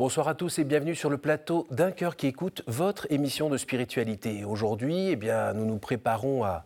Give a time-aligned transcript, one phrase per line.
[0.00, 3.58] Bonsoir à tous et bienvenue sur le plateau d'un cœur qui écoute votre émission de
[3.58, 4.46] spiritualité.
[4.46, 6.64] Aujourd'hui, eh bien, nous nous préparons à,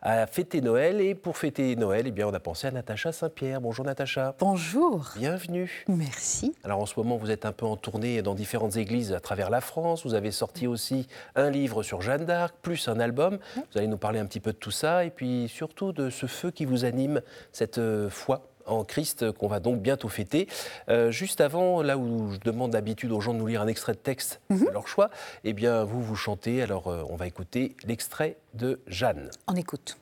[0.00, 3.60] à fêter Noël et pour fêter Noël, eh bien, on a pensé à Natacha Saint-Pierre.
[3.60, 4.34] Bonjour Natacha.
[4.40, 5.08] Bonjour.
[5.16, 5.84] Bienvenue.
[5.86, 6.56] Merci.
[6.64, 9.48] Alors en ce moment, vous êtes un peu en tournée dans différentes églises à travers
[9.48, 10.04] la France.
[10.04, 11.06] Vous avez sorti aussi
[11.36, 13.38] un livre sur Jeanne d'Arc, plus un album.
[13.54, 16.26] Vous allez nous parler un petit peu de tout ça et puis surtout de ce
[16.26, 20.48] feu qui vous anime, cette euh, foi en Christ qu'on va donc bientôt fêter.
[20.88, 23.92] Euh, juste avant, là où je demande d'habitude aux gens de nous lire un extrait
[23.92, 24.66] de texte Mhm.
[24.66, 25.10] de leur choix,
[25.44, 26.62] eh bien vous, vous chantez.
[26.62, 29.30] Alors euh, on va écouter l'extrait de Jeanne.
[29.48, 29.96] On écoute.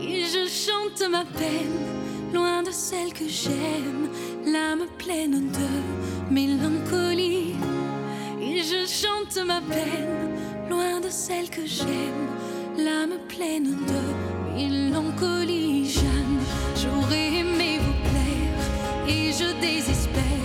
[0.00, 4.08] Et je chante ma peine, loin de celle que j'aime,
[4.46, 7.54] l'âme pleine de mélancolie.
[8.40, 10.36] Et je chante ma peine,
[10.70, 12.28] loin de celle que j'aime,
[12.78, 15.90] l'âme pleine de mélancolie.
[15.90, 16.38] Jeanne,
[16.76, 20.37] j'aurais aimé vous plaire, et je désespère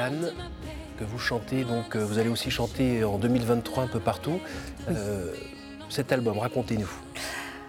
[0.00, 0.32] Jeanne,
[0.98, 4.40] que vous chantez, donc euh, vous allez aussi chanter en 2023 un peu partout.
[4.88, 5.34] Euh,
[5.90, 6.88] cet album, racontez-nous.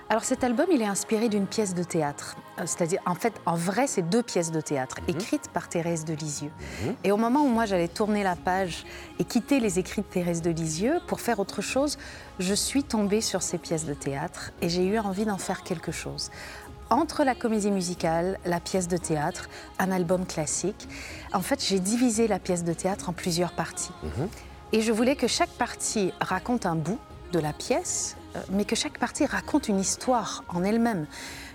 [0.07, 2.37] Alors cet album, il est inspiré d'une pièce de théâtre.
[2.57, 6.13] Euh, C'est-à-dire, en fait, en vrai, c'est deux pièces de théâtre écrites par Thérèse de
[6.13, 6.51] Lisieux.
[7.03, 8.85] Et au moment où moi j'allais tourner la page
[9.19, 11.97] et quitter les écrits de Thérèse de Lisieux pour faire autre chose,
[12.39, 15.91] je suis tombée sur ces pièces de théâtre et j'ai eu envie d'en faire quelque
[15.91, 16.29] chose.
[16.91, 19.47] Entre la comédie musicale, la pièce de théâtre,
[19.79, 20.89] un album classique,
[21.33, 23.93] en fait, j'ai divisé la pièce de théâtre en plusieurs parties.
[24.73, 26.99] Et je voulais que chaque partie raconte un bout
[27.31, 31.07] de la pièce, euh, mais que chaque partie raconte une histoire en elle-même.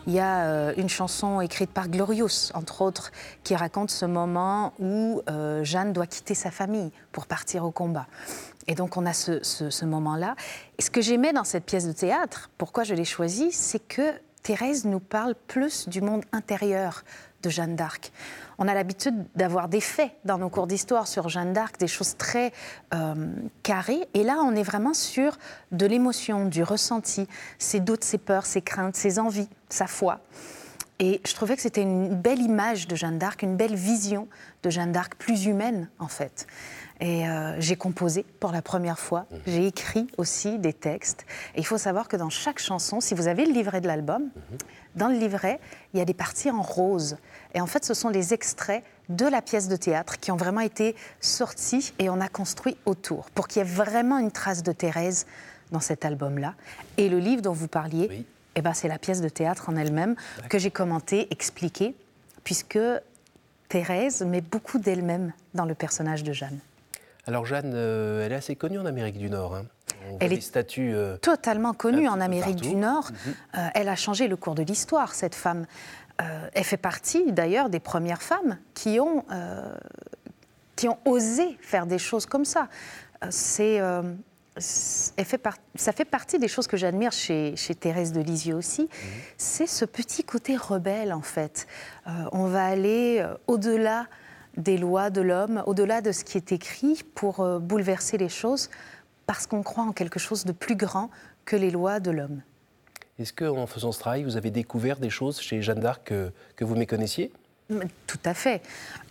[0.06, 3.12] Il y a euh, une chanson écrite par Glorious, entre autres,
[3.44, 8.06] qui raconte ce moment où euh, Jeanne doit quitter sa famille pour partir au combat.
[8.68, 10.34] Et donc on a ce, ce- ce moment-là.
[10.78, 14.12] Et ce que j'aimais dans cette pièce de théâtre, pourquoi je l'ai choisie, c'est que
[14.46, 17.02] Thérèse nous parle plus du monde intérieur
[17.42, 18.12] de Jeanne d'Arc.
[18.58, 22.16] On a l'habitude d'avoir des faits dans nos cours d'histoire sur Jeanne d'Arc, des choses
[22.16, 22.52] très
[22.94, 23.26] euh,
[23.64, 24.06] carrées.
[24.14, 25.36] Et là, on est vraiment sur
[25.72, 27.26] de l'émotion, du ressenti,
[27.58, 30.20] ses doutes, ses peurs, ses craintes, ses envies, sa foi.
[31.00, 34.28] Et je trouvais que c'était une belle image de Jeanne d'Arc, une belle vision
[34.62, 36.46] de Jeanne d'Arc, plus humaine en fait.
[37.00, 41.26] Et euh, j'ai composé pour la première fois, j'ai écrit aussi des textes.
[41.54, 44.30] Et il faut savoir que dans chaque chanson, si vous avez le livret de l'album,
[44.94, 45.60] dans le livret,
[45.92, 47.18] il y a des parties en rose.
[47.54, 50.60] Et en fait, ce sont les extraits de la pièce de théâtre qui ont vraiment
[50.62, 54.72] été sortis et on a construit autour pour qu'il y ait vraiment une trace de
[54.72, 55.26] Thérèse
[55.72, 56.54] dans cet album-là.
[56.96, 58.26] Et le livre dont vous parliez, Oui.
[58.54, 60.16] eh ben, c'est la pièce de théâtre en elle-même
[60.48, 61.94] que j'ai commentée, expliquée,
[62.42, 62.78] puisque
[63.68, 66.58] Thérèse met beaucoup d'elle-même dans le personnage de Jeanne.
[67.26, 69.56] Alors Jeanne, euh, elle est assez connue en Amérique du Nord.
[69.56, 69.64] hein.
[70.10, 70.94] On Elle est statues.
[70.94, 72.68] euh, Totalement connue en Amérique partout.
[72.70, 73.10] du Nord.
[73.10, 73.34] Mhm.
[73.58, 75.66] Euh, elle a changé le cours de l'histoire, cette femme.
[76.54, 79.22] Elle fait partie d'ailleurs des premières femmes qui ont,
[80.76, 82.68] qui ont osé faire des choses comme ça.
[83.28, 83.82] C'est,
[84.56, 88.20] c'est- elle fait par- ça fait partie des choses que j'admire chez, chez Thérèse de
[88.22, 88.82] Lisieux aussi.
[88.84, 88.88] Mhm.
[89.36, 91.66] C'est ce petit côté rebelle en fait.
[92.06, 94.06] Euh, on va aller au-delà
[94.56, 98.70] des lois de l'homme, au-delà de ce qui est écrit pour euh, bouleverser les choses
[99.26, 101.10] parce qu'on croit en quelque chose de plus grand
[101.44, 102.42] que les lois de l'homme.
[103.18, 106.64] Est-ce qu'en faisant ce travail, vous avez découvert des choses chez Jeanne d'Arc que, que
[106.64, 107.32] vous méconnaissiez
[108.06, 108.62] Tout à fait.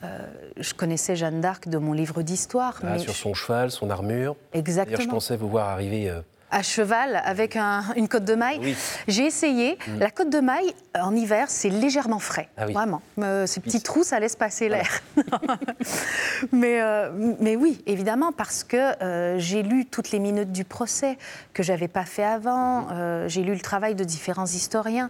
[0.04, 0.20] Euh,
[0.58, 4.54] je connaissais Jeanne d'Arc de mon livre d'histoire, Ah, Sur son cheval, son armure D'ailleurs,
[4.54, 5.14] je exactement.
[5.16, 6.10] pensais vous voir arriver.
[6.10, 6.22] euh,
[6.58, 8.60] À cheval avec un- une côte de maille.
[8.62, 8.72] Oui.
[8.72, 8.76] Mm.
[9.10, 9.78] J'ai essayé.
[10.00, 12.72] La côte de maille en hiver, c'est légèrement frais, Ah oui.
[12.74, 13.02] vraiment.
[13.20, 14.90] Euh, ces petits trous, ça laisse passer l'air.
[16.54, 21.18] mais, euh, mais oui, évidemment, parce que euh, j'ai lu toutes les minutes du procès
[21.54, 22.88] que j'avais pas fait avant.
[22.92, 25.10] Euh, j'ai lu le travail de différents historiens,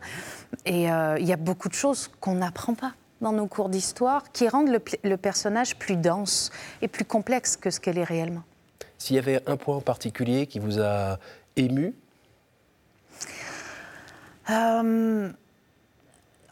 [0.65, 4.47] et il y a beaucoup de choses qu'on n'apprend pas dans nos cours d'histoire qui
[4.49, 4.69] rendent
[5.03, 6.51] le personnage plus dense
[6.81, 8.41] et plus complexe que ce qu'elle est réellement.
[9.05, 11.19] S'il y avait un point en particulier qui vous a
[11.55, 11.93] ému,
[14.49, 15.29] Euh,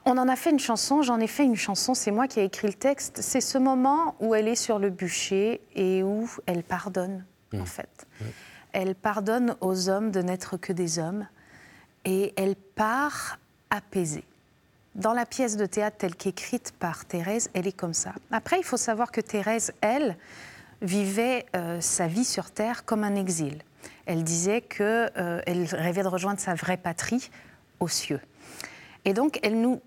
[0.06, 2.44] on en a fait une chanson, j'en ai fait une chanson, c'est moi qui ai
[2.44, 3.22] écrit le texte.
[3.24, 7.26] C'est ce moment où elle est sur le bûcher et où elle pardonne,
[7.60, 8.06] en fait.
[8.72, 11.26] Elle pardonne aux hommes de n'être que des hommes
[12.06, 13.40] et elle part
[13.72, 14.26] apaisée.
[14.94, 18.14] Dans la pièce de théâtre telle qu'écrite par Thérèse, elle est comme ça.
[18.32, 20.18] Après, il faut savoir que Thérèse, elle,
[20.84, 23.64] vivait euh, sa vie sur Terre comme un exil.
[24.06, 27.30] Elle disait qu'elle rêvait de rejoindre sa vraie patrie
[27.80, 28.20] aux cieux.
[29.06, 29.82] Et donc, elle nous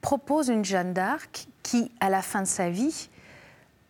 [0.00, 3.10] propose une Jeanne d'Arc qui, à la fin de sa vie,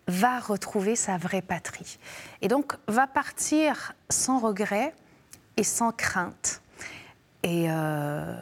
[0.07, 1.99] va retrouver sa vraie patrie.
[2.43, 4.93] Et donc, va partir sans regret
[5.57, 6.63] et sans crainte.
[7.43, 8.35] Et, euh,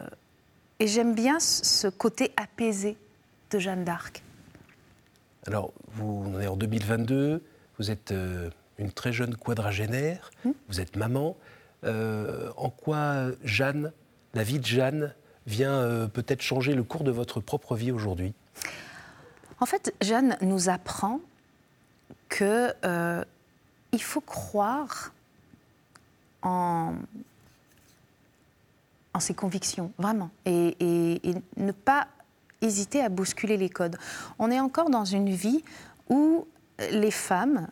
[0.79, 2.97] et j'aime bien ce côté apaisé
[3.51, 4.23] de Jeanne d'Arc.
[5.47, 7.41] Alors, vous, on est en 2022,
[7.79, 10.51] vous êtes euh, une très jeune quadragénaire, hmm.
[10.67, 11.35] vous êtes maman.
[11.85, 13.91] Euh, en quoi Jeanne,
[14.33, 15.13] la vie de Jeanne,
[15.47, 18.33] vient peut-être changer le cours de votre propre vie aujourd'hui?
[19.59, 21.21] En fait, Jeanne nous apprend
[22.29, 22.75] qu'il
[23.99, 25.11] faut croire
[26.43, 26.93] en,
[29.13, 31.21] en ses convictions, vraiment, et,
[31.57, 32.07] ne pas
[32.61, 33.97] hésiter à bousculer les codes.
[34.37, 35.63] On est encore dans une vie
[36.09, 36.47] où
[36.91, 37.67] les femmes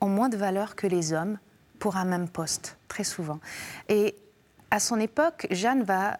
[0.00, 1.38] ont moins de valeur que les hommes
[1.78, 3.40] pour un même poste, très souvent.
[3.88, 4.14] Et
[4.70, 6.18] à son époque, Jeanne va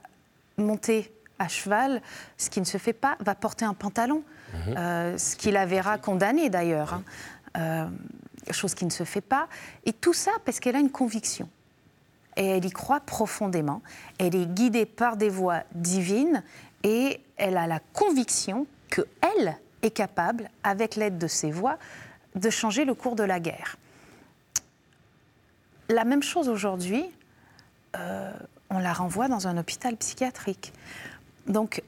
[0.57, 2.03] monter à cheval,
[2.37, 4.23] ce qui ne se fait pas, va porter un pantalon,
[4.53, 4.77] mhm.
[4.77, 7.03] euh, ce qui la verra condamnée d'ailleurs, hein.
[7.57, 9.49] euh, chose qui ne se fait pas.
[9.87, 11.49] Et tout ça parce qu'elle a une conviction
[12.37, 13.83] et elle y croit profondément.
[14.19, 16.43] Elle est guidée par des voies divines
[16.83, 21.79] et elle a la conviction qu'elle est capable, avec l'aide de ses voix,
[22.35, 23.77] de changer le cours de la guerre.
[25.89, 27.05] La même chose aujourd'hui,
[27.97, 28.33] euh,
[28.71, 30.73] on la renvoie dans un hôpital psychiatrique.
[31.47, 31.83] Donc,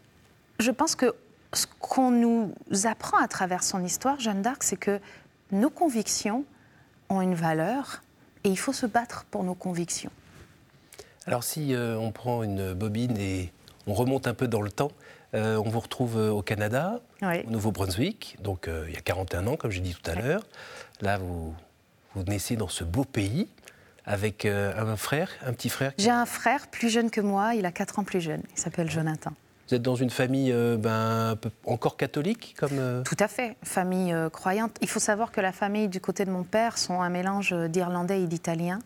[0.58, 1.14] je pense que
[1.52, 2.52] ce qu'on nous
[2.84, 5.00] apprend à travers son histoire, Jeanne d'Arc, c'est que
[5.52, 6.44] nos convictions
[7.08, 8.02] ont une valeur
[8.44, 10.10] et il faut se battre pour nos convictions.
[11.26, 13.52] Alors si euh, on prend une bobine et
[13.86, 14.90] on remonte un peu dans le temps,
[15.34, 19.56] euh, on vous retrouve euh, au Canada, au Nouveau-Brunswick, donc il y a 41 ans,
[19.56, 20.43] comme j'ai dit tout à l'heure.
[21.00, 21.55] Là, vous,
[22.14, 23.49] vous naissez dans ce beau pays
[24.05, 27.73] avec un frère, un petit frère J'ai un frère plus jeune que moi, il a
[27.73, 29.32] 4 ans plus jeune, il s'appelle Jonathan.
[29.69, 34.76] Vous êtes dans une famille ben, encore catholique comme Tout à fait, famille croyante.
[34.81, 38.23] Il faut savoir que la famille du côté de mon père sont un mélange d'Irlandais
[38.23, 38.81] et d'Italiens.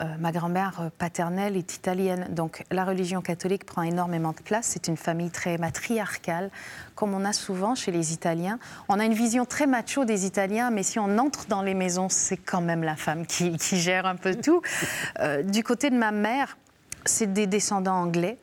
[0.00, 4.66] Euh, ma grand-mère paternelle est italienne, donc la religion catholique prend énormément de place.
[4.66, 6.50] C'est une famille très matriarcale,
[6.94, 8.60] comme on a souvent chez les Italiens.
[8.88, 12.08] On a une vision très macho des Italiens, mais si on entre dans les maisons,
[12.08, 14.62] c'est quand même la femme qui, gère un peu tout.
[15.18, 16.58] Euh, du côté de ma mère,
[17.04, 18.38] c'est des descendants anglais,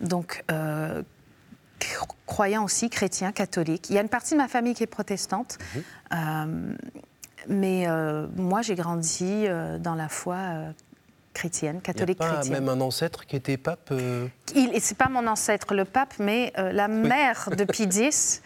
[0.00, 1.02] donc euh,
[2.26, 3.90] croyants aussi, chrétiens, catholiques.
[3.90, 5.58] Il y a une partie de ma famille qui est protestante.
[6.10, 6.76] Mhm.
[7.48, 7.86] mais
[8.36, 9.46] moi, j'ai grandi
[9.78, 10.72] dans la foi
[11.36, 14.26] chrétienne, catholique Il pas même un ancêtre qui était pape euh...
[14.80, 18.42] C'est pas mon ancêtre, le pape, mais euh, la mère de Pie X.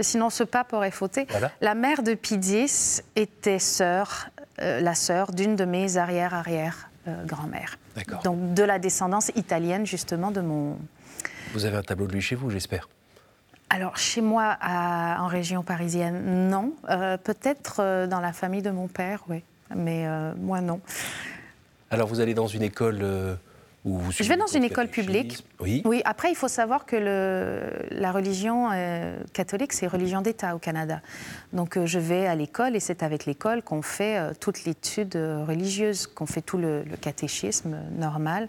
[0.00, 1.26] Sinon, ce pape aurait fauté.
[1.62, 4.28] La mère de Pie X était sœur,
[4.60, 7.78] euh, la sœur d'une de mes arrière-arrière-grand-mères.
[8.22, 10.76] Donc de la descendance italienne, justement, de mon.
[11.54, 12.88] Vous avez un tableau de lui chez vous, j'espère
[13.68, 16.74] alors, chez moi, en région parisienne, non.
[16.88, 19.42] Euh, peut-être dans la famille de mon père, oui.
[19.74, 20.06] Mais
[20.36, 20.80] moi, non.
[21.90, 23.34] Alors vous allez dans une école euh,
[23.84, 25.44] où vous Je vais dans une école publique.
[25.60, 25.82] Oui.
[25.84, 26.02] Oui.
[26.04, 31.00] Après, il faut savoir que le, la religion euh, catholique, c'est religion d'État au Canada.
[31.52, 35.14] Donc euh, je vais à l'école et c'est avec l'école qu'on fait toute l'étude
[35.46, 38.48] religieuse, qu'on fait tout le, catéchisme normal.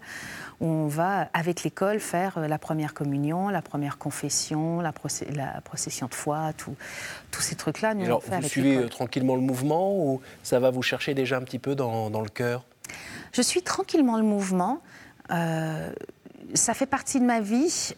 [0.60, 4.92] Où on va avec l'école faire la première communion, la première confession, la,
[5.36, 7.94] la procession de foi, tous ces trucs-là.
[7.94, 11.60] Nous, alors, vous suivez tranquillement le mouvement ou ça va vous chercher déjà un petit
[11.60, 12.64] peu dans, dans le cœur?
[13.32, 14.80] Je suis tranquillement le mouvement.
[15.30, 15.92] Euh,
[16.54, 17.94] ça fait partie de ma vie.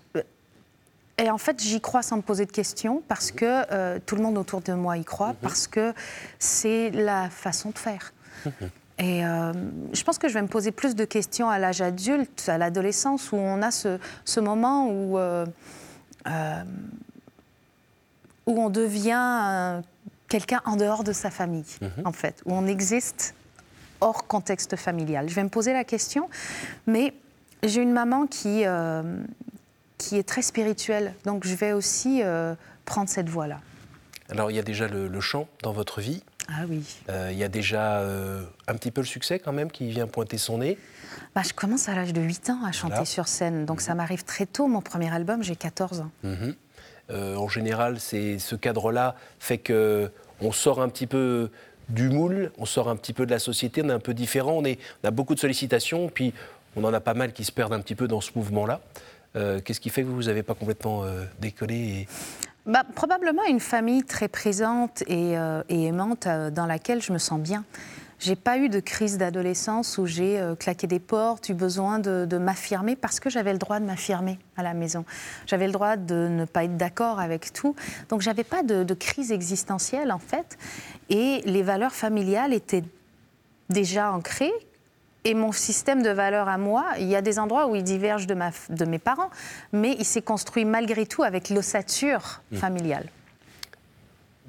[1.19, 4.23] Et en fait, j'y crois sans me poser de questions parce que euh, tout le
[4.23, 5.37] monde autour de moi y croit, mhm.
[5.43, 5.93] parce que
[6.39, 8.13] c'est la façon de faire.
[8.47, 8.71] Mhm.
[8.99, 9.53] Et euh,
[9.95, 13.33] je pense que je vais me poser plus de questions à l'âge adulte, à l'adolescence,
[13.33, 15.19] où on a ce, ce moment où,
[18.47, 19.83] où on devient
[20.29, 22.07] quelqu'un en dehors de sa famille, mhm.
[22.07, 23.35] en fait, où on existe
[24.01, 25.29] hors contexte familial.
[25.29, 26.29] Je vais me poser la question,
[26.87, 27.15] mais
[27.63, 29.03] j'ai une maman qui, euh,
[29.99, 32.55] qui est très spirituelle, donc je vais aussi euh,
[32.85, 33.61] prendre cette voie-là.
[34.31, 36.23] Alors il y a déjà le, chant dans votre vie.
[36.49, 36.85] Ah oui.
[37.09, 40.39] Euh, il y a déjà un petit peu le succès quand même qui vient pointer
[40.39, 40.79] son nez.
[41.35, 44.25] Bah, je commence à l'âge de 8 ans à chanter sur scène, donc ça m'arrive
[44.25, 44.69] très tôt.
[44.69, 46.11] Mon premier album, j'ai 14 ans.
[46.23, 46.55] Mhm.
[47.11, 51.51] en général, c'est ce cadre-là fait que on sort un petit peu
[51.91, 54.63] du moule, on sort un petit peu de la société, on est un peu différent,
[54.63, 56.33] on, a beaucoup de sollicitations, puis
[56.77, 58.81] on en a pas mal qui se perdent un petit peu dans ce mouvement-là.
[59.37, 62.09] Euh, qu'est-ce qui fait que vous n'avez pas complètement euh, décollé
[62.67, 67.65] bah, Probablement une famille très présente et, euh, aimante dans laquelle je me sens bien.
[68.21, 72.27] J'ai pas eu de crise d'adolescence où j'ai euh, claqué des portes, eu besoin de,
[72.29, 75.07] de m'affirmer parce que j'avais le droit de m'affirmer à la maison.
[75.47, 77.75] J'avais le droit de ne pas être d'accord avec tout.
[78.11, 80.59] Donc j'avais pas de, de crise existentielle en fait.
[81.09, 82.85] Et les valeurs familiales étaient
[83.71, 84.53] déjà ancrées.
[85.25, 88.27] Et mon système de valeurs à moi, il y a des endroits où il diverge
[88.27, 89.31] de, ma, de mes parents,
[89.73, 93.07] mais il s'est construit malgré tout avec l'ossature familiale.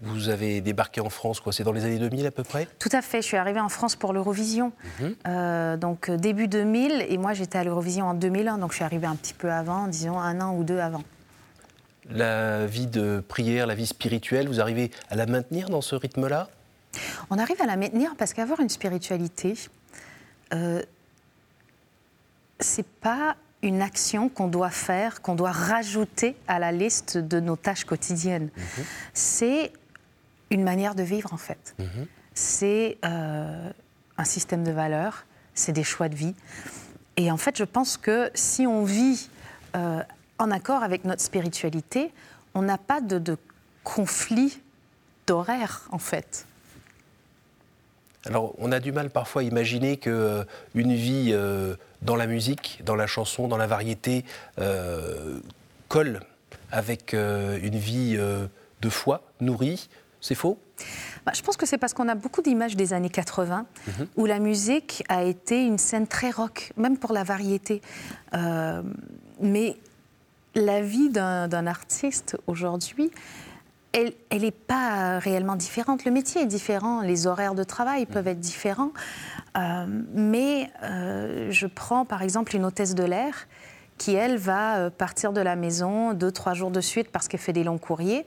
[0.01, 2.89] Vous avez débarqué en France, quoi C'est dans les années 2000 à peu près Tout
[2.91, 3.21] à fait.
[3.21, 4.71] Je suis arrivée en France pour l'Eurovision,
[5.27, 8.83] euh, donc euh, début 2000, et moi j'étais à l'Eurovision en 2001, donc je suis
[8.83, 11.03] arrivée un petit peu avant, disons un an ou deux avant.
[12.09, 16.49] La vie de prière, la vie spirituelle, vous arrivez à la maintenir dans ce rythme-là?
[17.29, 19.53] On arrive à la maintenir parce qu'avoir une spiritualité,
[20.53, 20.81] euh,
[22.59, 27.55] c'est pas une action qu'on doit faire, qu'on doit rajouter à la liste de nos
[27.55, 28.49] tâches quotidiennes.
[29.13, 29.71] C'est
[30.51, 31.75] une manière de vivre en fait.
[32.33, 33.71] C'est euh,
[34.17, 36.35] un système de valeurs, c'est des choix de vie.
[37.17, 39.29] Et en fait, je pense que si on vit
[39.75, 40.01] euh,
[40.37, 42.11] en accord avec notre spiritualité,
[42.53, 43.37] on n'a pas de, de
[43.83, 44.59] conflit
[45.27, 46.45] d'horaire en fait.
[48.25, 50.43] Alors, on a du mal parfois à imaginer que euh,
[50.75, 54.25] une vie euh, dans la musique, dans la chanson, dans la variété
[55.87, 56.21] colle
[56.71, 59.89] avec une vie de foi nourrie.
[60.21, 60.59] C'est faux?
[61.25, 63.65] Bah, je pense que c'est parce qu'on a beaucoup d'images des années 80
[64.15, 67.81] où la musique a été une scène très rock, même pour la variété.
[68.33, 68.83] Euh,
[69.41, 69.77] mais
[70.53, 73.11] la vie d'un artiste aujourd'hui,
[73.93, 76.05] elle n'est pas réellement différente.
[76.05, 78.91] Le métier est différent, les horaires de travail peuvent être différents.
[79.57, 83.47] Euh, mais euh, je prends par exemple une hôtesse de l'air
[83.97, 87.53] qui, elle, va partir de la maison deux, trois jours de suite parce qu'elle fait
[87.53, 88.25] des longs courriers,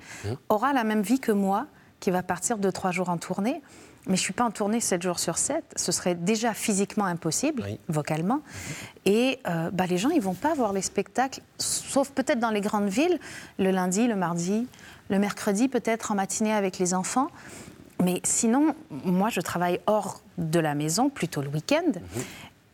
[0.48, 1.66] aura la même vie que moi,
[2.04, 3.62] qui va partir deux, trois jours en tournée.
[4.06, 5.64] Mais je ne suis pas en tournée 7 jours sur 7.
[5.76, 7.80] Ce serait déjà physiquement impossible, Oui.
[7.88, 8.42] vocalement.
[9.06, 12.60] Et euh, bah, les gens, ils vont pas voir les spectacles, sauf peut-être dans les
[12.60, 13.18] grandes villes,
[13.58, 14.66] le lundi, le mardi,
[15.08, 17.28] le mercredi, peut-être en matinée avec les enfants.
[18.02, 21.90] Mais sinon, moi, je travaille hors de la maison, plutôt le week-end.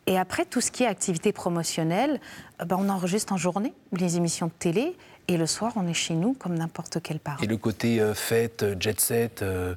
[0.09, 2.21] Et après, tout ce qui est activité promotionnelle,
[2.61, 4.97] euh, bah, on enregistre en journée les émissions de télé.
[5.31, 7.43] Et le soir, on est chez nous comme n'importe quel parent.
[7.43, 9.75] Et le côté euh, fête, euh, jet set, euh,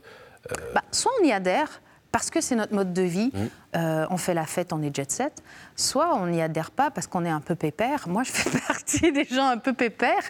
[0.74, 1.82] Bah, soit on y adhère
[2.12, 3.32] parce que c'est notre mode de vie,
[3.76, 5.42] euh, on fait la fête, on est jet set,
[5.76, 8.08] soit on n'y adhère pas parce qu'on est un peu pépère.
[8.08, 10.30] Moi, je fais partie des gens un peu pépères.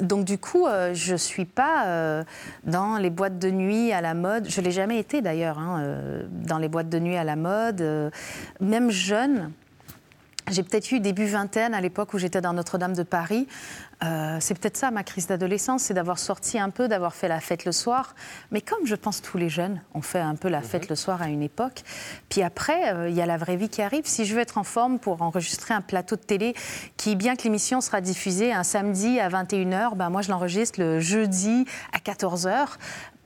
[0.00, 2.24] Donc du coup, euh, je ne suis pas euh,
[2.64, 4.48] dans les boîtes de nuit à la mode.
[4.48, 7.36] Je ne l'ai jamais été d'ailleurs, hein, euh, dans les boîtes de nuit à la
[7.36, 7.82] mode.
[8.60, 9.52] même jeune,
[10.50, 13.46] j'ai peut-être eu début vingtaine à l'époque où j'étais dans Notre-Dame de Paris.
[14.02, 17.40] Euh, c'est peut-être ça ma crise d'adolescence, c'est d'avoir sorti un peu, d'avoir fait la
[17.40, 18.14] fête le soir.
[18.50, 21.22] Mais comme je pense tous les jeunes ont fait un peu la fête le soir
[21.22, 21.82] à une époque.
[22.28, 24.04] Puis après, euh, il y a la vraie vie qui arrive.
[24.06, 26.54] Si je veux être en forme pour enregistrer un plateau de télé
[26.96, 30.98] qui, bien que l'émission sera diffusée un samedi à 21h, ben moi je l'enregistre le
[30.98, 32.66] jeudi à 14h.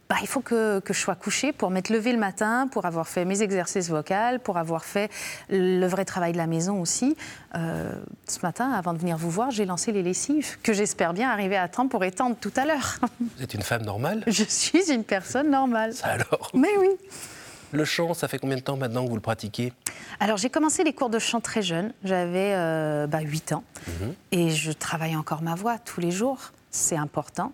[0.09, 3.09] Bah, il faut que, que je sois couchée pour m'être levée le matin, pour avoir
[3.09, 5.11] fait mes exercices vocaux, pour avoir fait
[5.51, 7.17] le vrai travail de la maison aussi.
[7.57, 7.93] Euh,
[8.29, 11.57] ce matin, avant de venir vous voir, j'ai lancé les lessives, que j'espère bien arriver
[11.57, 12.99] à temps pour étendre tout à l'heure.
[13.21, 14.23] vous êtes une femme normale?
[14.29, 15.93] Je suis une personne normale.
[15.93, 16.51] Ça alors?
[16.55, 16.91] Mais oui.
[17.73, 19.73] Le chant, ça fait combien de temps maintenant que vous le pratiquez?
[20.21, 23.65] Alors j'ai commencé les cours de chant très jeune, j'avais euh, bah, 8 ans,
[24.31, 27.53] et je travaille encore ma voix tous les jours, c'est important.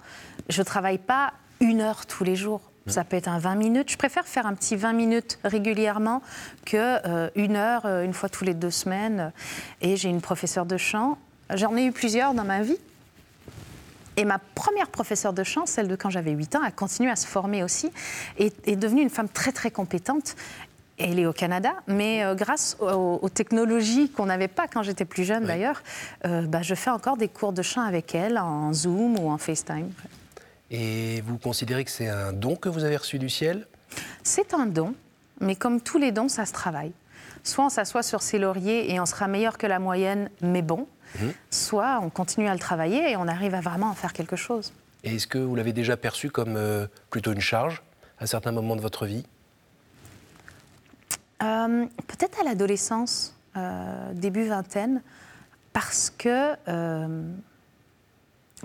[0.49, 1.33] Je ne travaille pas
[1.63, 3.91] une heure tous les jours, ça peut être un 20 minutes.
[3.91, 6.21] Je préfère faire un petit 20 minutes régulièrement
[6.67, 6.77] que
[7.07, 9.33] euh, une heure, euh, une fois tous les deux semaines.
[9.81, 11.17] Et j'ai une professeure de chant,
[11.55, 12.77] j'en ai eu plusieurs dans ma vie.
[14.17, 17.17] Et ma première professeure de chant, celle de quand j'avais 8 ans, a continué à
[17.17, 17.91] se former aussi
[18.39, 20.35] et est devenue une femme très très compétente.
[20.99, 25.05] Elle est au Canada, mais euh, grâce aux, aux technologies qu'on n'avait pas quand j'étais
[25.05, 25.83] plus jeune d'ailleurs,
[26.27, 29.39] euh, bah, je fais encore des cours de chant avec elle en Zoom ou en
[29.39, 29.91] FaceTime.
[30.73, 33.67] Et vous considérez que c'est un don que vous avez reçu du ciel?
[34.23, 34.95] C'est un don,
[35.39, 36.93] mais comme tous les dons, ça se travaille.
[37.45, 40.89] Soit on s'assoit sur ses lauriers et on sera meilleur que la moyenne, mais bon,
[41.51, 44.73] soit on continue à le travailler et on arrive à vraiment en faire quelque chose.
[45.05, 47.83] Et est-ce que vous l'avez déjà perçu comme euh, plutôt une charge
[48.19, 49.27] à certains moments de votre vie?
[51.43, 55.03] Euh, Peut-être à l'adolescence, euh, début vingtaine,
[55.75, 56.55] parce que,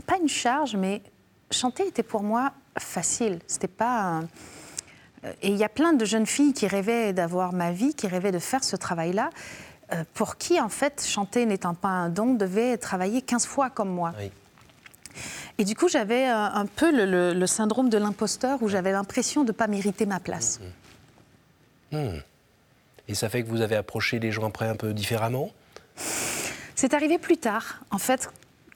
[0.05, 1.01] pas une charge, mais
[1.51, 3.39] chanter était pour moi facile.
[3.47, 4.21] C'était pas.
[5.25, 8.07] euh, Et il y a plein de jeunes filles qui rêvaient d'avoir ma vie, qui
[8.07, 9.29] rêvaient de faire ce travail-là,
[9.93, 13.89] euh, pour qui, en fait, chanter n'étant pas un don, devait travailler 15 fois comme
[13.89, 14.13] moi.
[14.19, 14.31] Oui.
[15.57, 18.91] Et du coup, j'avais euh, un peu le, le- le syndrome de l'imposteur où j'avais
[18.91, 20.59] l'impression de ne pas mériter ma place.
[21.91, 22.19] Hmm.
[23.07, 25.49] Et ça fait que vous avez approché les gens après un peu différemment?
[26.75, 27.79] C'est arrivé plus tard.
[27.89, 28.29] En fait,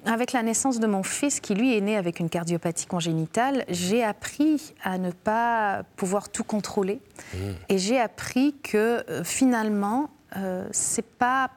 [0.05, 4.03] avec la naissance de mon fils, qui lui est né avec une cardiopathie congénitale, j'ai
[4.03, 6.99] appris à ne pas pouvoir tout contrôler.
[7.33, 7.37] Mmh.
[7.69, 11.51] Et j'ai appris que euh, finalement, euh, c'est pas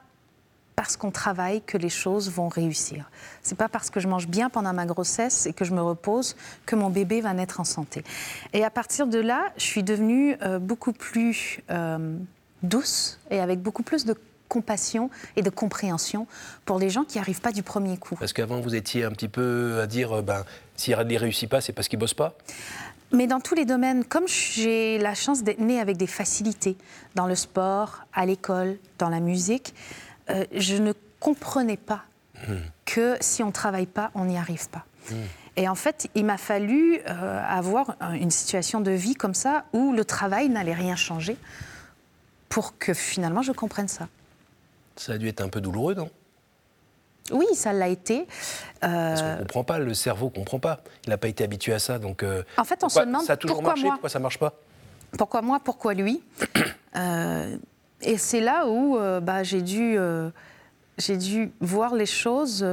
[0.75, 3.09] parce qu'on travaille que les choses vont réussir.
[3.41, 6.35] C'est pas parce que je mange bien pendant ma grossesse et que je me repose
[6.65, 8.03] que mon bébé va naître en santé.
[8.53, 12.17] Et à partir de là, je suis devenue euh, beaucoup plus euh,
[12.63, 14.15] douce et avec beaucoup plus de
[14.47, 16.27] compassion et de compréhension
[16.65, 18.15] pour les gens qui n'arrivent pas du premier coup.
[18.15, 20.43] Parce qu'avant, vous étiez un petit peu à dire, euh, ben,
[20.75, 22.35] s'il ne réussit pas, c'est parce qu'il ne bosse pas
[23.11, 26.75] mais dans tous les domaines, comme j'ai la chance d'être née avec des facilités,
[27.13, 29.73] dans le sport, à l'école, dans la musique,
[30.29, 32.03] euh, je ne comprenais pas
[32.47, 32.55] hmm.
[32.85, 34.85] que si on ne travaille pas, on n'y arrive pas.
[35.09, 35.15] Hmm.
[35.57, 39.93] Et en fait, il m'a fallu euh, avoir une situation de vie comme ça où
[39.93, 41.37] le travail n'allait rien changer
[42.49, 44.09] pour que finalement je comprenne ça.
[44.95, 46.09] Ça a dû être un peu douloureux, non?
[47.31, 48.27] Oui, ça l'a été.
[48.83, 50.81] Euh, Parce qu'on ne comprend pas, le cerveau ne comprend pas.
[51.05, 51.97] Il n'a pas été habitué à ça.
[51.97, 54.19] Donc, euh, en fait, on se demande ça a toujours pourquoi marché, moi pourquoi ça
[54.19, 54.53] ne marche pas?
[55.17, 56.21] Pourquoi moi, pourquoi lui
[56.95, 57.57] euh,
[58.01, 59.97] Et c'est là où bah, j'ai dû,
[60.97, 62.65] j'ai dû voir les choses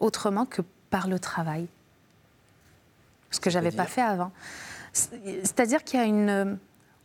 [0.00, 1.66] autrement que par le travail.
[3.30, 4.32] Ce que je n'avais pas fait avant.
[4.92, 6.58] C'est-à-dire qu'il y a une...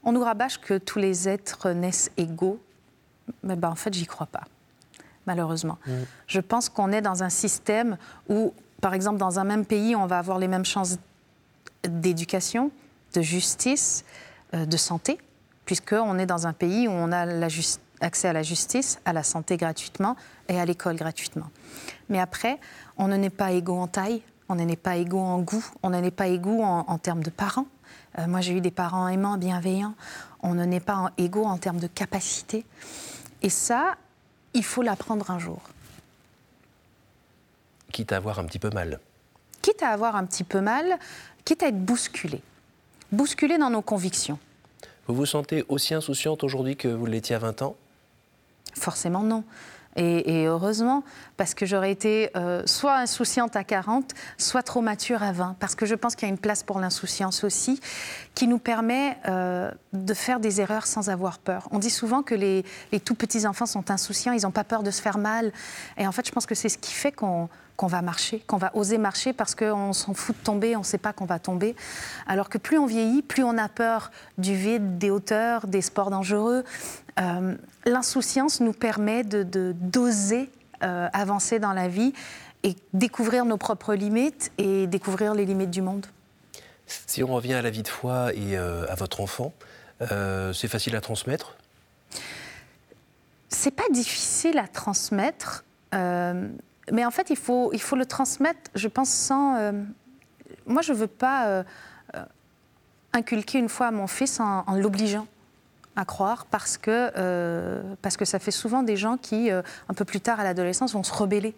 [0.03, 2.59] On nous rabâche que tous les êtres naissent égaux,
[3.43, 4.43] mais ben, en fait, j'y crois pas
[5.27, 5.77] malheureusement.
[6.25, 7.97] Je pense qu'on est dans un système
[8.29, 10.97] où, par exemple, dans un même pays, on va avoir les mêmes chances
[11.87, 12.71] d'éducation,
[13.13, 14.03] de justice,
[14.53, 15.17] euh, de santé,
[15.65, 17.25] puisqu'on est dans un pays où on a
[17.99, 20.15] accès à la justice, à la santé gratuitement
[20.47, 21.49] et à l'école gratuitement.
[22.09, 22.59] Mais après,
[22.97, 26.11] on ne n'est pas égaux en taille, on n'est pas égaux en goût, on n'est
[26.11, 27.65] pas égaux en, termes de parents.
[28.17, 29.95] Euh, moi, j'ai eu des parents aimants, bienveillants.
[30.41, 32.65] On ne n'est pas égaux en termes de capacité.
[33.41, 33.95] Et ça,
[34.57, 35.61] il faut l'apprendre un jour.
[37.91, 38.99] Quitte à avoir un petit peu mal.
[39.61, 40.97] Quitte à avoir un petit peu mal,
[41.45, 42.41] quitte à être bousculé.
[43.11, 44.39] Bousculé dans nos convictions.
[45.05, 47.75] Vous vous sentez aussi insouciante aujourd'hui que vous l'étiez à 20 ans?
[48.73, 49.43] Forcément non.
[49.97, 51.03] Et, heureusement,
[51.37, 55.55] parce que j'aurais été euh, soit insouciante à 40, soit trop mature à 20.
[55.59, 57.81] Parce que je pense qu'il y a une place pour l'insouciance aussi,
[58.35, 61.67] qui nous permet euh, de faire des erreurs sans avoir peur.
[61.71, 64.83] On dit souvent que les, les tout petits enfants sont insouciants, ils n'ont pas peur
[64.83, 65.51] de se faire mal.
[65.97, 68.57] Et en fait, je pense que c'est ce qui fait qu'on qu'on va marcher, qu'on
[68.57, 71.39] va oser marcher parce qu'on s'en fout de tomber, on ne sait pas qu'on va
[71.39, 71.75] tomber.
[72.25, 76.09] Alors que plus on vieillit, plus on a peur du vide, des hauteurs, des sports
[76.09, 76.63] dangereux.
[77.19, 77.55] Euh,
[77.87, 80.49] l'insouciance nous permet de d'oser
[80.83, 82.13] euh, avancer dans la vie
[82.63, 86.05] et découvrir nos propres limites et découvrir les limites du monde.
[86.85, 89.53] Si on revient à la vie de foi et euh, à votre enfant,
[90.53, 91.55] c'est facile à transmettre?
[93.49, 95.63] C'est pas difficile à transmettre
[96.91, 99.57] mais en fait, il faut, il faut le transmettre, je pense, sans.
[99.57, 99.71] Euh,
[100.65, 101.63] moi, je ne veux pas euh,
[102.15, 102.23] euh,
[103.13, 105.27] inculquer une fois à mon fils en, l'obligeant
[105.97, 110.21] à croire parce que, parce que ça fait souvent des gens qui, un peu plus
[110.21, 111.55] tard à l'adolescence, vont se rebeller.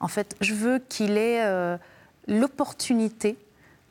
[0.00, 1.78] En fait, je veux qu'il ait
[2.26, 3.36] l'opportunité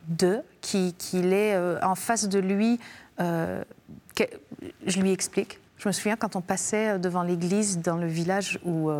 [0.07, 2.79] de, qu'il ait en face de lui,
[3.19, 5.59] je lui explique.
[5.77, 8.91] Je me souviens quand on passait devant l'église dans le village où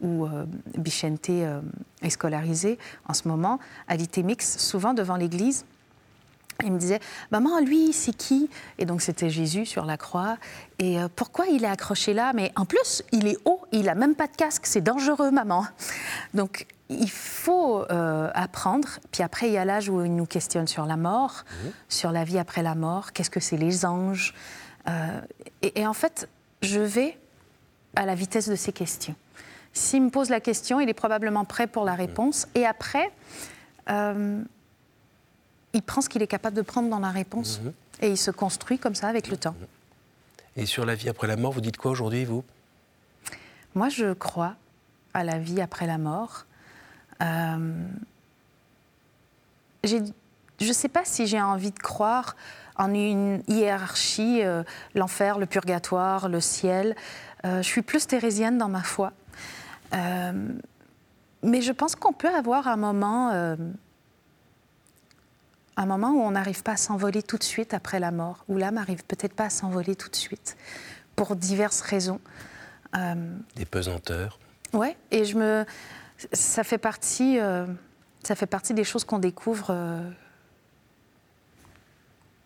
[0.00, 0.44] où euh,
[0.76, 1.60] Bichente euh,
[2.02, 5.64] est scolarisé en ce moment, à l'ITMX, souvent devant l'église.
[6.62, 8.48] Il me disait, maman, lui, c'est qui?
[8.78, 10.36] Et donc c'était Jésus sur la croix.
[10.78, 12.32] Et euh, pourquoi il est accroché là?
[12.34, 15.66] Mais en plus, il est haut, il a même pas de casque, c'est dangereux, maman.
[16.34, 17.84] Donc il faut
[18.34, 18.88] apprendre.
[19.12, 21.68] Puis après, il y a l'âge où il nous questionne sur la mort, mmh.
[21.88, 24.34] sur la vie après la mort, qu'est-ce que c'est les anges.
[25.62, 26.28] et, en fait,
[26.62, 27.16] je vais
[27.94, 29.14] à la vitesse de ces questions.
[29.72, 32.48] S'il me pose la question, il est probablement prêt pour la réponse.
[32.54, 33.10] Et après,
[33.88, 34.42] euh,
[35.72, 37.60] il prend ce qu'il est capable de prendre dans la réponse.
[37.62, 37.72] Mhm.
[38.02, 39.54] Et il se construit comme ça avec le temps.
[40.56, 42.44] Et sur la vie après la mort, vous dites quoi aujourd'hui, vous?
[43.74, 44.56] Moi, je crois
[45.14, 46.46] à la vie après la mort.
[47.22, 47.86] Euh,
[49.84, 52.36] je ne sais pas si j'ai envie de croire
[52.76, 54.62] en une hiérarchie, euh,
[54.94, 56.96] l'enfer, le purgatoire, le ciel.
[57.44, 59.12] je suis plus thérésienne dans ma foi.
[59.94, 60.48] Euh,
[61.42, 63.56] mais je pense qu'on peut avoir un moment, euh,
[65.82, 68.56] un moment où on n'arrive pas à s'envoler tout de suite après la mort, où
[68.56, 70.56] l'âme n'arrive peut-être pas à s'envoler tout de suite,
[71.16, 72.20] pour diverses raisons.
[72.96, 73.14] Euh,
[73.56, 74.38] Des pesanteurs.
[74.72, 75.64] Ouais, et je me,
[76.32, 77.38] ça fait partie,
[78.22, 79.74] ça fait partie des choses qu'on découvre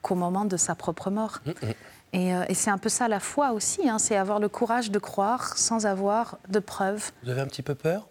[0.03, 1.41] qu'au moment de sa propre mort.
[1.45, 1.73] Mmh, mmh.
[2.13, 4.93] Et, euh, et c'est un peu ça la foi aussi, hein, c'est avoir le courage
[4.93, 7.11] de croire sans avoir de preuves.
[7.25, 8.07] Vous avez un petit peu peur?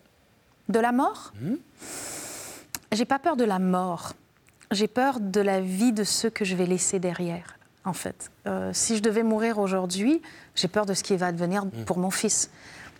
[0.67, 1.31] De la mort?
[2.91, 4.13] J'ai pas peur de la mort.
[4.73, 8.31] J'ai peur de la vie de ceux que je vais laisser derrière, en fait.
[8.47, 10.21] Euh, si je devais mourir aujourd'hui,
[10.55, 12.49] j'ai peur de ce qui va advenir pour mon fils.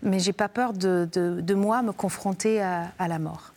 [0.03, 3.53] Mais j'ai pas peur de, de- de moi me confronter à, à la mort.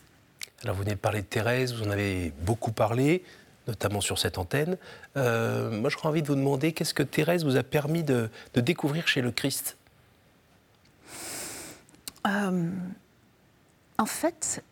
[0.63, 3.23] Alors vous venez de parler de Thérèse, vous en avez beaucoup parlé,
[3.69, 4.79] notamment sur cette antenne.
[5.17, 8.61] Euh, moi, j'aurais envie de vous demander qu'est-ce que Thérèse vous a permis de, de
[8.61, 9.77] découvrir chez le Christ?
[12.27, 12.71] Euh,
[13.99, 14.63] en fait,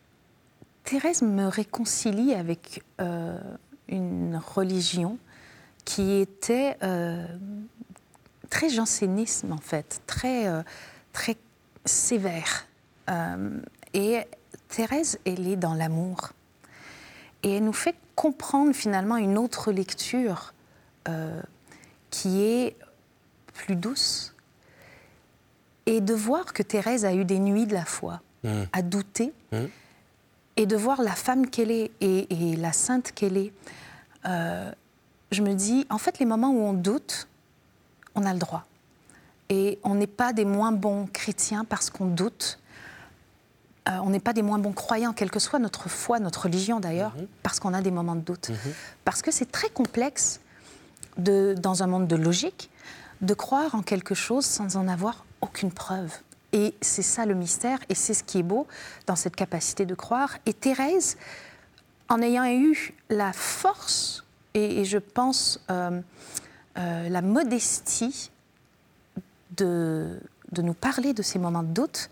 [0.84, 3.38] Thérèse me réconcilie avec euh,
[3.88, 5.18] une religion
[5.84, 7.26] qui était euh,
[8.50, 10.62] très jansénisme, en fait, très, euh,
[11.12, 11.36] très
[11.84, 12.66] sévère.
[13.92, 14.20] Et
[14.68, 16.30] Thérèse, elle est dans l'amour.
[17.42, 20.54] Et elle nous fait comprendre finalement une autre lecture
[22.10, 22.76] qui est
[23.52, 24.34] plus douce.
[25.84, 28.66] Et de voir que Thérèse a eu des nuits de la foi, Mhm.
[28.72, 29.68] à douter, Mhm.
[30.56, 33.52] Et de voir la femme qu'elle est et, et la sainte qu'elle est,
[34.26, 34.70] euh,
[35.30, 37.28] je me dis, en fait, les moments où on doute,
[38.14, 38.64] on a le droit.
[39.48, 42.58] Et on n'est pas des moins bons chrétiens parce qu'on doute.
[43.88, 46.80] Euh, on n'est pas des moins bons croyants, quelle que soit notre foi, notre religion
[46.80, 48.50] d'ailleurs, parce qu'on a des moments de doute.
[49.04, 50.40] Parce que c'est très complexe,
[51.18, 52.70] de, dans un monde de logique,
[53.20, 56.12] de croire en quelque chose sans en avoir aucune preuve.
[56.54, 58.66] Et c'est ça le mystère, et c'est ce qui est beau
[59.06, 60.38] dans cette capacité de croire.
[60.46, 61.16] Et Thérèse,
[62.08, 66.00] en ayant eu la force et, et je pense euh,
[66.78, 68.30] euh, la modestie
[69.56, 70.20] de,
[70.52, 72.08] de nous parler de ces moments de doute,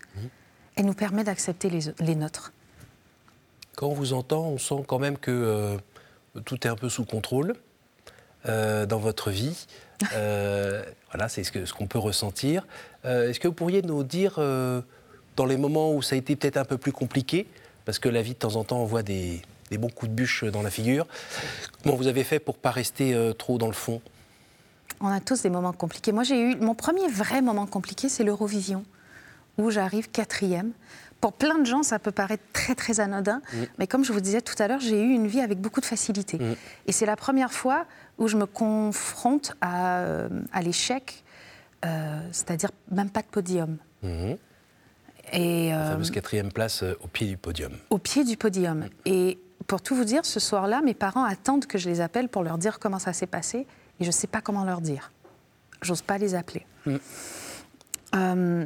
[0.75, 2.51] elle nous permet d'accepter les, les nôtres.
[3.75, 5.77] Quand on vous entend, on sent quand même que euh,
[6.45, 7.55] tout est un peu sous contrôle
[8.45, 9.67] dans votre vie.
[10.11, 12.65] Voilà, c'est ce que- ce qu'on peut ressentir.
[13.05, 14.81] Euh, Est-ce que vous pourriez nous dire, euh,
[15.35, 17.47] dans les moments où ça a été peut-être un peu plus compliqué,
[17.85, 20.15] parce que la vie, de temps en temps, on voit des, des bons coups de
[20.15, 21.05] bûche dans la figure,
[21.83, 24.01] comment vous avez fait pour pas rester euh, trop dans le fond?
[25.01, 26.13] On a tous des moments compliqués.
[26.13, 28.85] Moi, j'ai eu mon premier vrai moment compliqué, c'est l'Eurovision,
[29.57, 30.71] où j'arrive quatrième.
[31.19, 33.41] Pour plein de gens, ça peut paraître très très anodin,
[33.79, 35.85] mais comme je vous disais tout à l'heure, j'ai eu une vie avec beaucoup de
[35.85, 36.37] facilité.
[36.85, 37.85] Et c'est la première fois
[38.17, 40.03] où je me confronte à,
[40.51, 41.23] à l'échec,
[41.85, 43.77] euh, c'est-à-dire même pas de podium.
[44.03, 44.37] Mhm.
[45.31, 47.71] Et La euh, fameuse quatrième place euh, au pied du podium.
[47.89, 48.85] au pied du podium.
[49.05, 52.43] Et pour tout vous dire, ce soir-là, mes parents attendent que je les appelle pour
[52.43, 53.59] leur dire comment ça s'est passé,
[53.99, 55.11] et je ne sais pas comment leur dire.
[55.81, 56.65] J'ose pas les appeler.
[58.15, 58.65] Euh,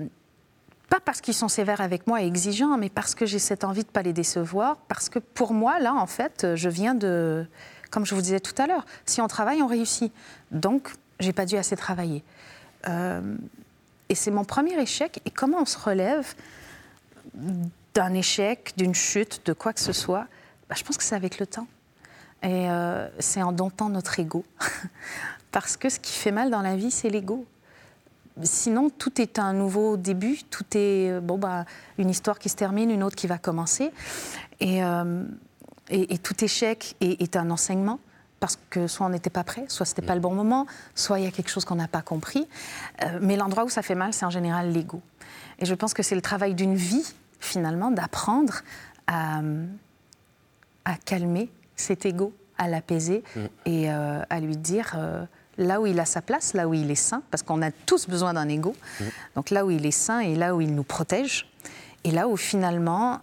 [0.89, 3.83] pas parce qu'ils sont sévères avec moi et exigeants, mais parce que j'ai cette envie
[3.83, 7.45] de ne pas les décevoir, parce que pour moi, là, en fait, je viens de...
[7.91, 10.11] Comme je vous disais tout à l'heure, si on travaille, on réussit.
[10.51, 12.23] Donc, j'ai pas dû assez travailler.
[12.87, 13.35] Euh,
[14.09, 15.21] et c'est mon premier échec.
[15.25, 16.33] Et comment on se relève
[17.93, 20.27] d'un échec, d'une chute, de quoi que ce soit,
[20.69, 21.67] bah, je pense que c'est avec le temps.
[22.43, 24.45] Et euh, c'est en domptant notre ego.
[25.51, 27.45] Parce que ce qui fait mal dans la vie, c'est l'ego.
[28.43, 31.65] Sinon, tout est un nouveau début, tout est euh, bon, bah,
[31.97, 33.91] une histoire qui se termine, une autre qui va commencer.
[34.59, 34.81] Et,
[36.21, 37.99] tout échec est un enseignement.
[38.39, 41.25] Parce que soit on n'était pas prêt, soit c'était pas le bon moment, soit il
[41.25, 42.47] y a quelque chose qu'on n'a pas compris.
[43.03, 45.01] Euh, mais l'endroit où ça fait mal, c'est en général l'ego.
[45.59, 47.05] Et je pense que c'est le travail d'une vie,
[47.39, 48.61] finalement, d'apprendre
[49.07, 49.41] à,
[50.85, 53.23] à calmer cet ego, à l'apaiser
[53.65, 55.25] et euh, à lui dire euh,
[55.57, 58.07] là où il a sa place, là où il est sain, parce qu'on a tous
[58.07, 58.75] besoin d'un ego,
[59.35, 61.49] donc là où il est sain et là où il nous protège,
[62.03, 63.21] et là où finalement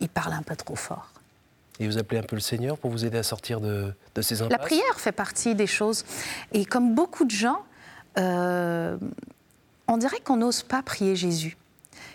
[0.00, 1.13] il parle un peu trop fort.
[1.80, 4.42] Et vous appelez un peu le Seigneur pour vous aider à sortir de, de ces
[4.42, 6.04] impasses La prière fait partie des choses.
[6.52, 7.62] Et comme beaucoup de gens,
[8.18, 8.96] euh,
[9.88, 11.56] on dirait qu'on n'ose pas prier Jésus,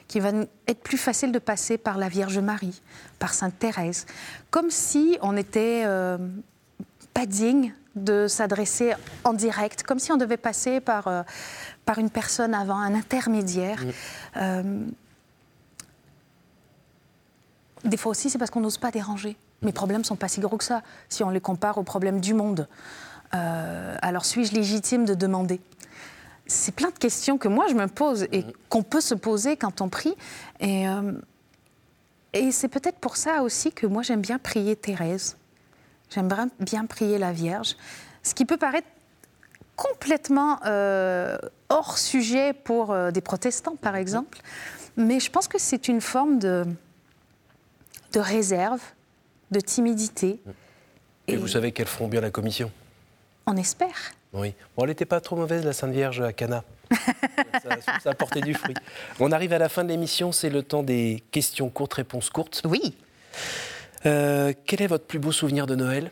[0.07, 0.31] qu'il va
[0.67, 2.81] être plus facile de passer par la Vierge Marie,
[3.19, 4.05] par Sainte Thérèse,
[4.49, 6.17] comme si on n'était euh,
[7.13, 8.93] pas digne de s'adresser
[9.25, 11.23] en direct, comme si on devait passer par, euh,
[11.83, 13.83] par une personne avant, un intermédiaire.
[17.85, 19.37] Des fois aussi, c'est parce qu'on n'ose pas déranger.
[19.61, 22.21] Mes problèmes ne sont pas si gros que ça, si on les compare aux problèmes
[22.21, 22.67] du monde.
[23.33, 25.59] Euh, alors, suis-je légitime de demander?
[26.47, 29.81] C'est plein de questions que moi, je me pose et qu'on peut se poser quand
[29.81, 30.15] on prie.
[30.59, 31.11] Et, euh,
[32.33, 35.37] et c'est peut-être pour ça aussi que moi, j'aime bien prier Thérèse.
[36.09, 37.75] J'aime bien- bien prier la Vierge.
[38.23, 38.87] Ce qui peut paraître
[39.75, 41.37] complètement euh,
[41.69, 44.39] hors sujet pour des protestants, par exemple.
[44.97, 46.65] Mais je pense que c'est une forme de,
[48.13, 48.81] de réserve,
[49.51, 50.39] de timidité.
[51.27, 52.71] Et vous savez qu'elles feront bien la commission
[53.45, 54.13] On espère.
[54.33, 54.53] Oui.
[54.75, 56.63] Bon, elle n'était pas trop mauvaise, la Sainte Vierge à Cana.
[57.63, 58.75] ça, ça a porté du fruit.
[59.19, 62.61] On arrive à la fin de l'émission, c'est le temps des questions courtes, réponses courtes.
[62.65, 62.95] Oui.
[64.05, 66.11] Euh, quel est votre plus beau souvenir de Noël?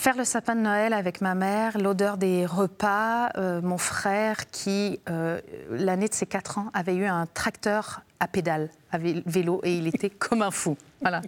[0.00, 4.98] Faire le sapin de Noël avec ma mère, l'odeur des repas, euh, mon frère qui,
[5.10, 9.76] euh, l'année de ses 4 ans, avait eu un tracteur à pédale, à vélo, et
[9.76, 10.78] il était comme un fou.
[11.02, 11.20] Voilà.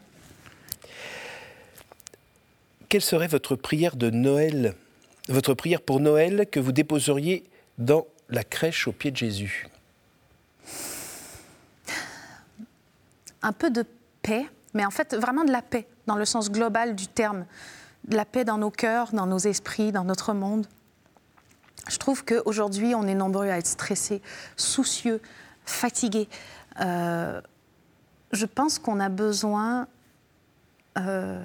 [2.88, 4.74] Quelle serait votre prière de Noël,
[5.28, 7.44] votre prière pour Noël que vous déposeriez
[7.76, 9.68] dans la crèche au pied de Jésus?
[13.42, 13.84] Un peu de
[14.22, 17.44] paix, mais en fait vraiment de la paix, dans le sens global du terme.
[18.04, 20.66] De la paix dans nos cœurs, dans nos esprits, dans notre monde.
[21.88, 24.22] Je trouve qu'aujourd'hui, on est nombreux à être stressés,
[24.56, 25.20] soucieux,
[25.64, 26.28] fatigués.
[26.80, 27.40] Euh,
[28.32, 29.88] je pense qu'on a besoin,
[30.98, 31.44] euh,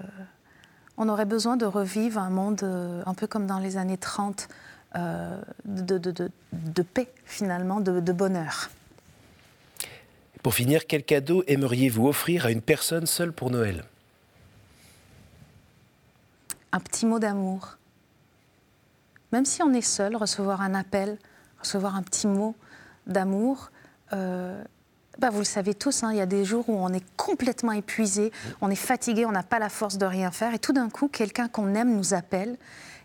[0.98, 4.48] on aurait besoin de revivre un monde euh, un peu comme dans les années 30,
[4.96, 8.72] de, de, paix finalement, de, bonheur.
[10.41, 13.84] Pour finir, quel cadeau aimeriez-vous offrir à une personne seule pour Noël?
[16.71, 17.77] Un petit mot d'amour.
[19.32, 21.17] Même si on est seul, recevoir un appel,
[21.60, 22.56] recevoir un petit mot
[23.06, 23.71] d'amour,
[24.13, 24.63] euh,
[25.19, 27.71] bah vous le savez tous, hein, il y a des jours où on est complètement
[27.71, 30.89] épuisé, on est fatigué, on n'a pas la force de rien faire, et tout d'un
[30.89, 32.58] coup, quelqu'un qu'on aime nous appelle,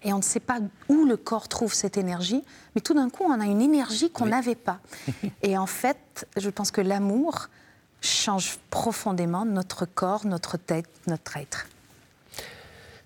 [0.04, 2.42] et on ne sait pas où le corps trouve cette énergie,
[2.74, 4.80] mais tout d'un coup, on a une énergie qu'on n'avait pas.
[5.42, 7.48] et en fait, je pense que l'amour
[8.00, 11.66] change profondément notre corps, notre tête, notre être.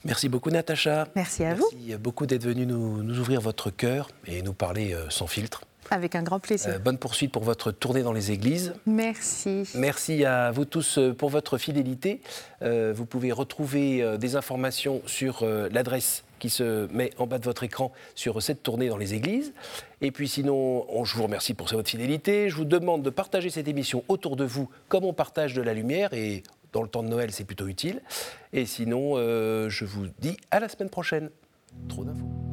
[0.07, 1.09] Merci beaucoup Natacha.
[1.15, 1.69] Merci à vous.
[1.73, 5.63] Merci beaucoup d'être venu nous, nous, ouvrir votre cœur et nous parler euh, sans filtre.
[5.91, 6.75] Avec un grand plaisir.
[6.75, 8.75] Euh, bonne poursuite pour votre tournée dans les églises.
[8.87, 9.69] Merci.
[9.75, 12.21] Merci à vous tous euh, pour votre fidélité.
[12.63, 17.63] Euh, vous pouvez retrouver des informations sur l'adresse qui se met en bas de votre
[17.65, 19.53] écran sur cette tournée dans les églises.
[20.01, 22.51] Et puis sinon, je vous remercie pour votre fidélité.
[22.51, 25.73] Je vous demande de partager cette émission autour de vous comme on partage de la
[25.75, 26.13] lumière.
[26.13, 26.43] Et
[26.77, 28.03] dans le temps de Noël, c'est plutôt utile.
[28.53, 31.31] Et sinon, je vous dis à la semaine prochaine.
[31.89, 32.46] Trop d'infos.